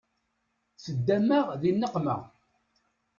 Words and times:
Teddam-aɣ 0.83 1.47
di 1.61 1.71
nneqma. 1.73 2.17